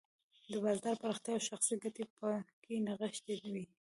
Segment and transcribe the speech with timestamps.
[0.51, 3.65] د بازار پراختیا او شخصي ګټې پکې نغښتې وې.